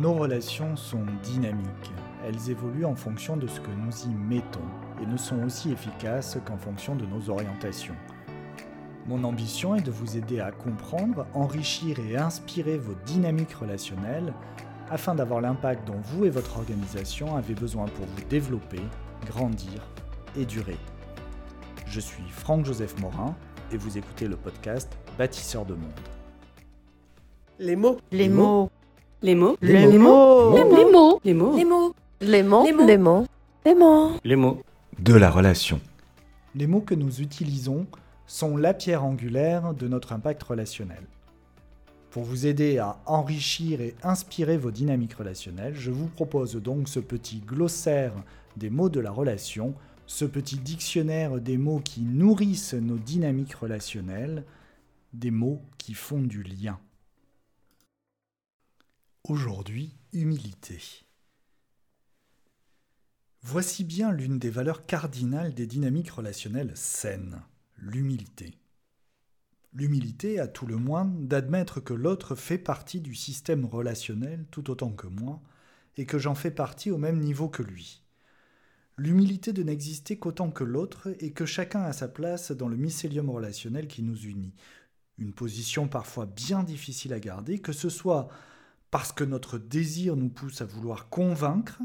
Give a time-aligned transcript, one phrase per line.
[0.00, 1.92] Nos relations sont dynamiques.
[2.26, 4.64] Elles évoluent en fonction de ce que nous y mettons
[5.02, 7.94] et ne sont aussi efficaces qu'en fonction de nos orientations.
[9.06, 14.32] Mon ambition est de vous aider à comprendre, enrichir et inspirer vos dynamiques relationnelles
[14.88, 18.80] afin d'avoir l'impact dont vous et votre organisation avez besoin pour vous développer,
[19.26, 19.86] grandir
[20.34, 20.78] et durer.
[21.84, 23.36] Je suis Franck-Joseph Morin
[23.70, 25.92] et vous écoutez le podcast Bâtisseur de monde.
[27.58, 27.98] Les mots.
[28.10, 28.70] Les mots.
[29.22, 29.58] Les mots.
[29.60, 30.56] Les mots.
[30.56, 31.20] Les mots.
[31.22, 31.54] Les mots.
[31.56, 31.94] Les mots.
[32.22, 32.64] Les mots.
[32.64, 32.86] Les mots.
[32.86, 33.26] Les mots.
[33.66, 34.10] Les mots.
[34.24, 34.62] Les mots.
[34.98, 35.78] De la relation.
[36.54, 37.86] Les mots que nous utilisons
[38.26, 41.02] sont la pierre angulaire de notre impact relationnel.
[42.10, 46.98] Pour vous aider à enrichir et inspirer vos dynamiques relationnelles, je vous propose donc ce
[46.98, 48.14] petit glossaire
[48.56, 49.74] des mots de la relation,
[50.06, 54.44] ce petit dictionnaire des mots qui nourrissent nos dynamiques relationnelles,
[55.12, 56.78] des mots qui font du lien.
[59.30, 60.80] Aujourd'hui, humilité.
[63.42, 67.40] Voici bien l'une des valeurs cardinales des dynamiques relationnelles saines,
[67.76, 68.58] l'humilité.
[69.72, 74.90] L'humilité, à tout le moins, d'admettre que l'autre fait partie du système relationnel tout autant
[74.90, 75.40] que moi,
[75.96, 78.02] et que j'en fais partie au même niveau que lui.
[78.96, 83.30] L'humilité de n'exister qu'autant que l'autre et que chacun a sa place dans le mycélium
[83.30, 84.54] relationnel qui nous unit.
[85.18, 88.28] Une position parfois bien difficile à garder, que ce soit
[88.90, 91.80] parce que notre désir nous pousse à vouloir convaincre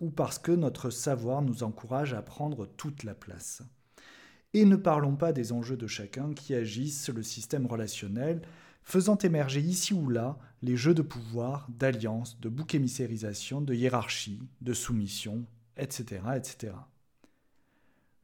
[0.00, 3.62] ou parce que notre savoir nous encourage à prendre toute la place.
[4.54, 8.42] Et ne parlons pas des enjeux de chacun qui agissent le système relationnel,
[8.82, 14.40] faisant émerger ici ou là les jeux de pouvoir, d'alliance, de bouc émissérisation, de hiérarchie,
[14.60, 15.44] de soumission,
[15.76, 16.22] etc.
[16.36, 16.72] etc.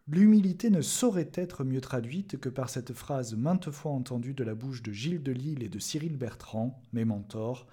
[0.08, 4.54] L'humilité ne saurait être mieux traduite que par cette phrase maintes fois entendue de la
[4.54, 7.66] bouche de Gilles Delille et de Cyril Bertrand, mes mentors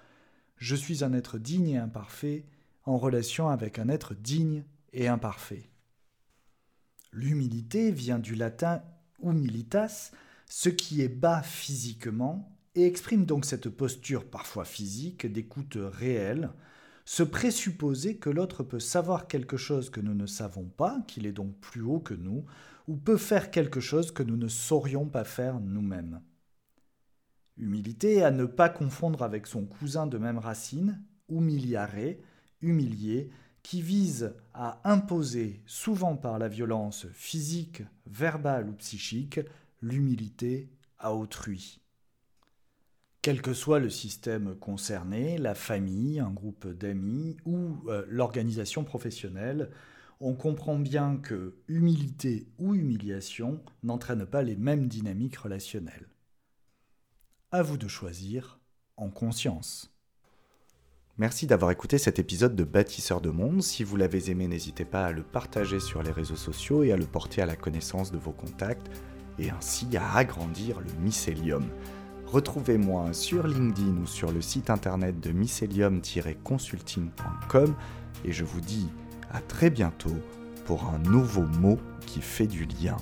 [0.60, 2.44] Je suis un être digne et imparfait,
[2.84, 5.70] en relation avec un être digne et imparfait.
[7.12, 8.82] L'humilité vient du latin
[9.22, 10.12] humilitas,
[10.46, 16.50] ce qui est bas physiquement, et exprime donc cette posture parfois physique d'écoute réelle,
[17.06, 21.32] se présupposer que l'autre peut savoir quelque chose que nous ne savons pas, qu'il est
[21.32, 22.44] donc plus haut que nous,
[22.86, 26.20] ou peut faire quelque chose que nous ne saurions pas faire nous-mêmes.
[27.60, 32.16] Humilité à ne pas confondre avec son cousin de même racine, humiliare,
[32.62, 33.30] humilié,
[33.62, 39.40] qui vise à imposer, souvent par la violence physique, verbale ou psychique,
[39.82, 41.82] l'humilité à autrui.
[43.20, 49.70] Quel que soit le système concerné, la famille, un groupe d'amis ou euh, l'organisation professionnelle,
[50.20, 56.08] on comprend bien que humilité ou humiliation n'entraînent pas les mêmes dynamiques relationnelles.
[57.52, 58.60] À vous de choisir
[58.96, 59.92] en conscience.
[61.18, 63.60] Merci d'avoir écouté cet épisode de Bâtisseur de Monde.
[63.60, 66.96] Si vous l'avez aimé, n'hésitez pas à le partager sur les réseaux sociaux et à
[66.96, 68.88] le porter à la connaissance de vos contacts
[69.40, 71.66] et ainsi à agrandir le mycélium.
[72.26, 77.74] Retrouvez-moi sur LinkedIn ou sur le site internet de mycelium-consulting.com
[78.24, 78.86] et je vous dis
[79.32, 80.14] à très bientôt
[80.66, 82.96] pour un nouveau mot qui fait du lien.